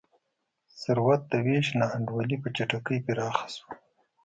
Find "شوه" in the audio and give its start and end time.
3.55-3.71